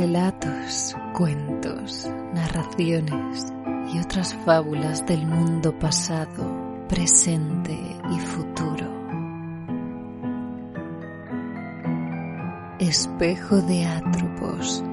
[0.00, 3.52] Relatos, cuentos, narraciones
[3.92, 7.76] y otras fábulas del mundo pasado, presente
[8.08, 8.86] y futuro.
[12.78, 14.84] Espejo de Atropos.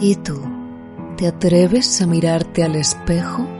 [0.00, 0.40] ¿Y tú?
[1.16, 3.59] ¿Te atreves a mirarte al espejo?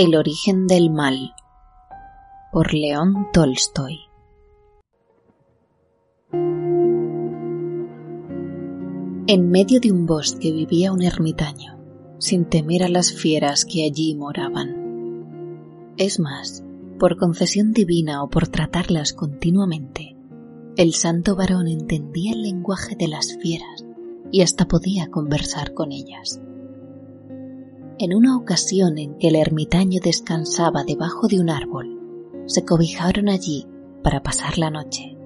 [0.00, 1.34] El origen del mal
[2.52, 3.98] por León Tolstoy
[9.26, 11.80] En medio de un bosque vivía un ermitaño
[12.20, 15.90] sin temer a las fieras que allí moraban.
[15.96, 16.62] Es más,
[17.00, 20.16] por concesión divina o por tratarlas continuamente,
[20.76, 23.84] el santo varón entendía el lenguaje de las fieras
[24.30, 26.40] y hasta podía conversar con ellas.
[27.98, 33.66] En una ocasión en que el ermitaño descansaba debajo de un árbol, se cobijaron allí
[34.02, 35.16] para pasar la noche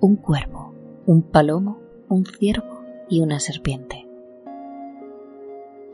[0.00, 0.74] un cuervo,
[1.06, 4.04] un palomo, un ciervo y una serpiente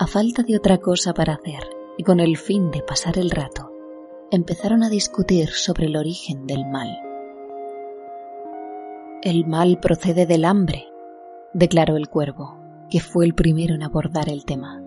[0.01, 1.61] a falta de otra cosa para hacer
[1.99, 3.71] y con el fin de pasar el rato,
[4.31, 6.89] empezaron a discutir sobre el origen del mal.
[9.23, 10.87] El mal procede del hambre,
[11.53, 12.57] declaró el cuervo,
[12.89, 14.83] que fue el primero en abordar el tema.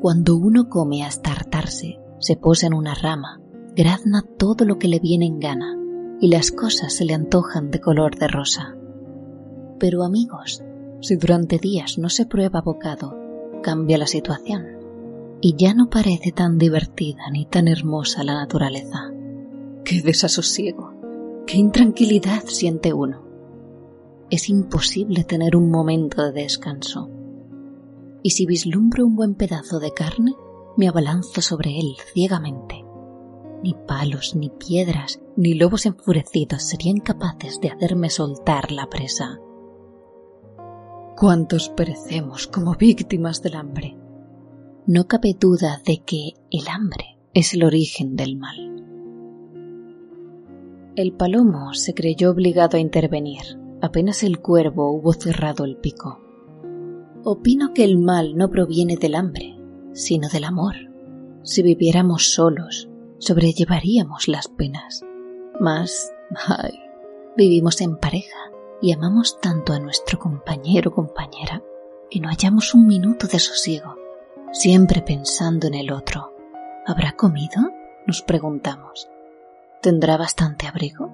[0.00, 3.40] Cuando uno come hasta hartarse, se posa en una rama,
[3.74, 5.76] grazna todo lo que le viene en gana
[6.20, 8.76] y las cosas se le antojan de color de rosa.
[9.80, 10.62] Pero amigos,
[11.00, 13.16] si durante días no se prueba bocado,
[13.62, 14.78] cambia la situación
[15.40, 19.12] y ya no parece tan divertida ni tan hermosa la naturaleza.
[19.84, 20.92] ¡Qué desasosiego!
[21.46, 23.24] ¡Qué intranquilidad siente uno!
[24.30, 27.08] Es imposible tener un momento de descanso.
[28.22, 30.34] Y si vislumbro un buen pedazo de carne,
[30.76, 32.84] me abalanzo sobre él ciegamente.
[33.62, 39.40] Ni palos, ni piedras, ni lobos enfurecidos serían capaces de hacerme soltar la presa
[41.18, 43.96] cuántos perecemos como víctimas del hambre.
[44.86, 48.56] No cabe duda de que el hambre es el origen del mal.
[50.94, 56.20] El palomo se creyó obligado a intervenir apenas el cuervo hubo cerrado el pico.
[57.30, 59.54] Opino que el mal no proviene del hambre,
[59.92, 60.76] sino del amor.
[61.42, 65.04] Si viviéramos solos, sobrellevaríamos las penas.
[65.60, 66.80] Mas, ay,
[67.36, 68.38] vivimos en pareja
[68.80, 71.62] y amamos tanto a nuestro compañero o compañera
[72.10, 73.96] que no hallamos un minuto de sosiego,
[74.52, 76.32] siempre pensando en el otro.
[76.86, 77.60] ¿Habrá comido?
[78.06, 79.06] nos preguntamos.
[79.82, 81.12] ¿Tendrá bastante abrigo?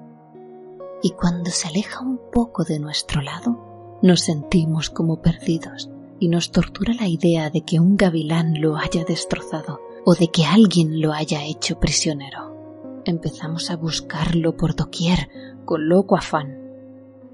[1.03, 6.50] Y cuando se aleja un poco de nuestro lado, nos sentimos como perdidos y nos
[6.50, 11.12] tortura la idea de que un gavilán lo haya destrozado o de que alguien lo
[11.12, 13.02] haya hecho prisionero.
[13.04, 15.28] Empezamos a buscarlo por doquier
[15.64, 16.58] con loco afán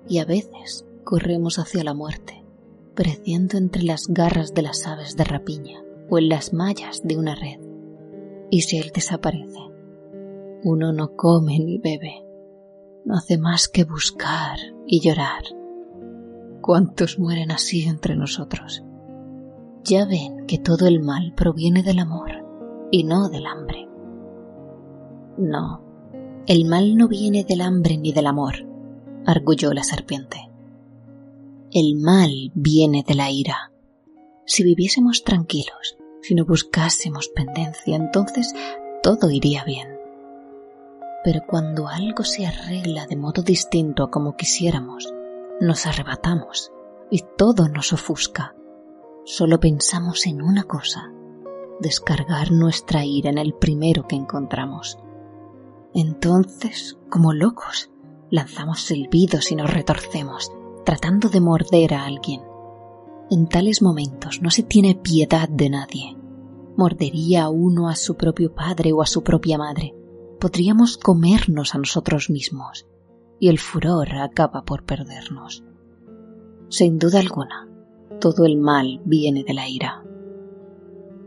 [0.08, 2.44] y a veces corremos hacia la muerte,
[2.94, 7.34] pereciendo entre las garras de las aves de rapiña o en las mallas de una
[7.34, 7.60] red.
[8.50, 9.60] Y si él desaparece,
[10.64, 12.24] uno no come ni bebe,
[13.04, 15.42] no hace más que buscar y llorar.
[16.60, 18.82] ¿Cuántos mueren así entre nosotros?
[19.82, 22.31] Ya ven que todo el mal proviene del amor
[22.91, 23.88] y no del hambre.
[25.38, 25.82] No,
[26.47, 28.66] el mal no viene del hambre ni del amor,
[29.25, 30.50] arguyó la serpiente.
[31.72, 33.72] El mal viene de la ira.
[34.44, 38.53] Si viviésemos tranquilos, si no buscásemos pendencia, entonces
[39.03, 39.88] todo iría bien.
[41.25, 45.14] Pero cuando algo se arregla de modo distinto a como quisiéramos,
[45.60, 46.72] nos arrebatamos
[47.10, 48.54] y todo nos ofusca.
[49.24, 51.12] Solo pensamos en una cosa,
[51.80, 54.98] descargar nuestra ira en el primero que encontramos.
[55.92, 57.90] Entonces, como locos,
[58.30, 60.50] lanzamos silbidos y nos retorcemos,
[60.84, 62.40] tratando de morder a alguien.
[63.30, 66.16] En tales momentos no se tiene piedad de nadie.
[66.76, 69.94] Mordería a uno a su propio padre o a su propia madre.
[70.40, 72.86] Podríamos comernos a nosotros mismos
[73.40, 75.64] y el furor acaba por perdernos.
[76.69, 77.69] Sin duda alguna,
[78.20, 80.04] todo el mal viene de la ira.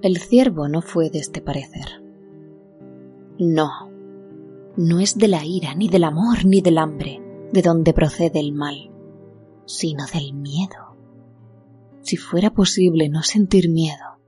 [0.01, 2.03] El ciervo no fue de este parecer.
[3.39, 3.89] No,
[4.77, 7.21] no es de la ira, ni del amor, ni del hambre,
[7.51, 8.91] de donde procede el mal,
[9.65, 10.95] sino del miedo.
[12.01, 14.19] Si fuera posible no sentir miedo,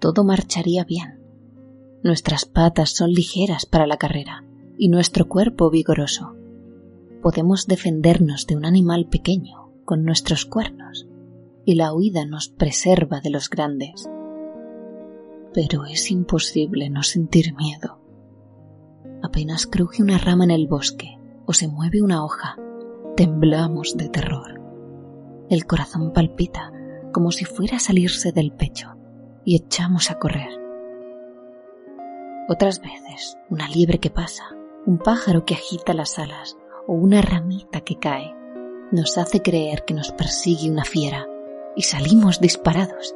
[0.00, 1.20] todo marcharía bien.
[2.02, 4.44] Nuestras patas son ligeras para la carrera
[4.76, 6.37] y nuestro cuerpo vigoroso.
[7.22, 11.08] Podemos defendernos de un animal pequeño con nuestros cuernos
[11.64, 14.08] y la huida nos preserva de los grandes.
[15.52, 18.00] Pero es imposible no sentir miedo.
[19.22, 22.56] Apenas cruje una rama en el bosque o se mueve una hoja,
[23.16, 24.60] temblamos de terror.
[25.48, 26.72] El corazón palpita
[27.12, 28.94] como si fuera a salirse del pecho
[29.44, 30.50] y echamos a correr.
[32.50, 34.44] Otras veces, una liebre que pasa,
[34.86, 36.57] un pájaro que agita las alas
[36.88, 38.34] o una ramita que cae
[38.90, 41.28] nos hace creer que nos persigue una fiera
[41.76, 43.14] y salimos disparados,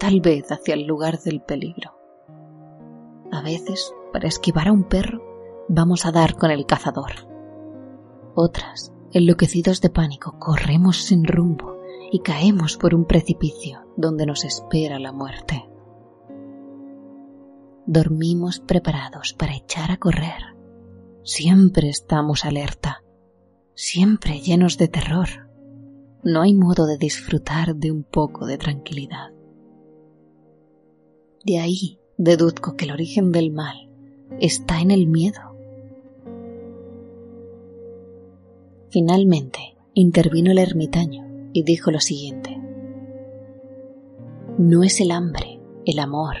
[0.00, 1.96] tal vez hacia el lugar del peligro.
[3.30, 5.22] A veces, para esquivar a un perro,
[5.68, 7.12] vamos a dar con el cazador.
[8.34, 11.78] Otras, enloquecidos de pánico, corremos sin rumbo
[12.10, 15.64] y caemos por un precipicio donde nos espera la muerte.
[17.86, 20.54] Dormimos preparados para echar a correr
[21.26, 23.02] Siempre estamos alerta,
[23.74, 25.28] siempre llenos de terror.
[26.22, 29.30] No hay modo de disfrutar de un poco de tranquilidad.
[31.44, 33.90] De ahí deduzco que el origen del mal
[34.40, 35.40] está en el miedo.
[38.90, 42.60] Finalmente intervino el ermitaño y dijo lo siguiente.
[44.56, 46.36] No es el hambre, el amor,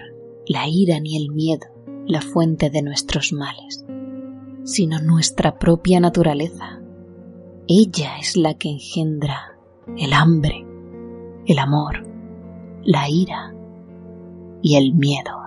[0.46, 1.66] la ira ni el miedo
[2.06, 3.84] la fuente de nuestros males
[4.64, 6.80] sino nuestra propia naturaleza.
[7.66, 9.56] Ella es la que engendra
[9.96, 10.66] el hambre,
[11.46, 12.06] el amor,
[12.82, 13.54] la ira
[14.60, 15.43] y el miedo.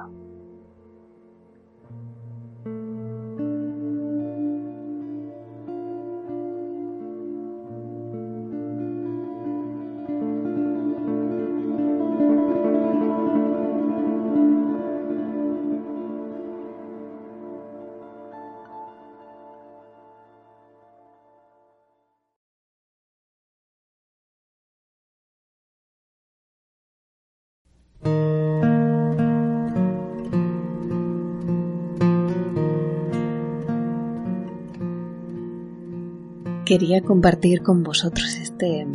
[36.67, 38.85] Quería compartir con vosotros este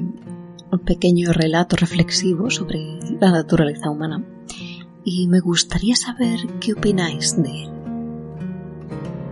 [0.84, 4.22] pequeño relato reflexivo sobre la naturaleza humana
[5.04, 7.70] y me gustaría saber qué opináis de él.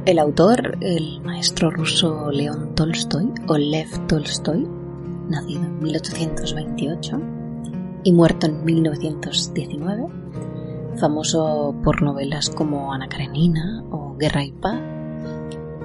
[0.07, 4.67] El autor, el maestro ruso León Tolstoy o Lev Tolstoy,
[5.29, 7.21] nacido en 1828
[8.05, 10.07] y muerto en 1919,
[10.97, 14.81] famoso por novelas como Ana Karenina o Guerra y Paz,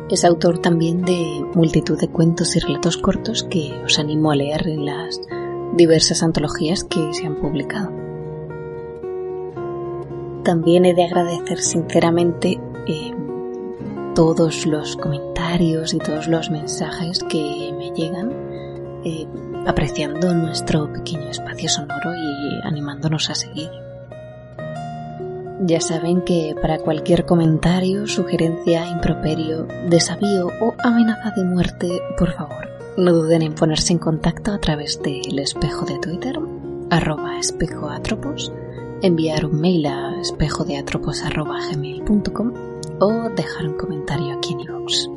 [0.09, 4.67] es autor también de multitud de cuentos y relatos cortos que os animo a leer
[4.67, 5.19] en las
[5.75, 7.91] diversas antologías que se han publicado.
[10.43, 13.11] También he de agradecer sinceramente eh,
[14.13, 18.31] todos los comentarios y todos los mensajes que me llegan
[19.03, 19.27] eh,
[19.65, 23.84] apreciando nuestro pequeño espacio sonoro y animándonos a seguir.
[25.61, 32.67] Ya saben que para cualquier comentario, sugerencia, improperio, desafío o amenaza de muerte, por favor,
[32.97, 36.37] no duden en ponerse en contacto a través del espejo de Twitter,
[36.89, 38.51] arroba espejoatropos,
[39.01, 42.53] enviar un mail a espejodeatropos.gmail.com
[42.99, 45.07] o dejar un comentario aquí en iVoox.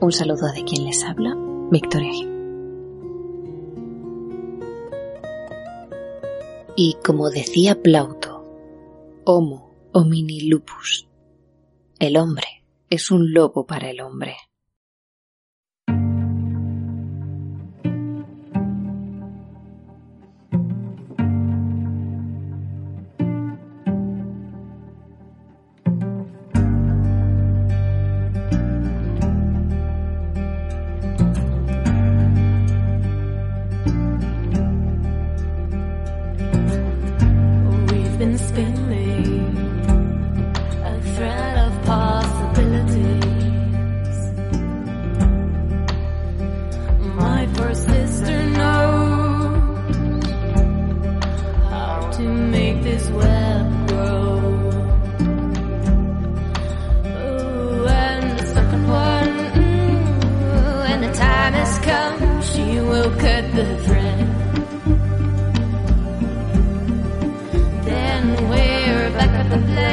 [0.00, 1.36] Un saludo de quien les habla,
[1.70, 2.35] Victoria Gil.
[6.78, 8.44] Y como decía Plauto,
[9.24, 11.08] Homo homini lupus,
[11.98, 14.36] el hombre es un lobo para el hombre.
[69.56, 69.85] the blessing.